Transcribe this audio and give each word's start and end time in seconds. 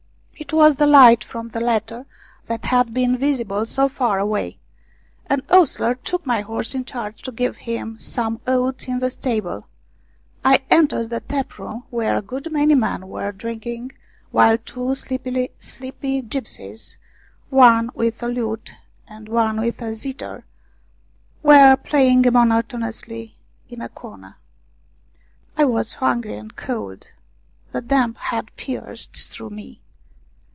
It 0.37 0.53
was 0.57 0.75
the 0.75 0.87
light 0.87 1.23
from 1.23 1.49
the 1.49 1.61
latter 1.61 2.05
that 2.47 2.65
had 2.65 2.93
been 2.93 3.15
visible 3.17 3.65
so 3.65 3.87
far 3.87 4.19
away. 4.19 4.59
An 5.27 5.43
ostler 5.49 5.95
took 5.95 6.25
my 6.25 6.41
horse 6.41 6.75
in 6.75 6.83
charge 6.83 7.21
to 7.21 7.31
give 7.31 7.55
him 7.55 7.97
some 7.99 8.41
oats 8.45 8.85
in 8.85 8.99
the 8.99 9.11
stable. 9.11 9.69
I 10.43 10.59
entered 10.69 11.09
the 11.09 11.21
tap 11.21 11.57
room 11.57 11.85
where 11.89 12.17
a 12.17 12.21
good 12.21 12.51
many 12.51 12.75
men 12.75 13.07
were 13.07 13.31
drinking, 13.31 13.93
while 14.31 14.57
two 14.57 14.93
sleepy 14.95 15.47
gipsies, 16.23 16.97
one 17.49 17.89
with 17.93 18.21
a 18.21 18.27
lute 18.27 18.73
and 19.07 19.29
one 19.29 19.57
with 19.57 19.81
a 19.81 19.95
zither, 19.95 20.43
were 21.43 21.77
playing 21.77 22.23
monotonously 22.29 23.37
in 23.69 23.79
a 23.79 23.87
corner. 23.87 24.35
I 25.55 25.63
was 25.63 25.93
hungry 25.93 26.35
and 26.35 26.53
cold. 26.53 27.07
The 27.71 27.79
damp 27.79 28.17
had 28.17 28.53
pierced 28.57 29.15
through 29.15 29.51
me. 29.51 29.81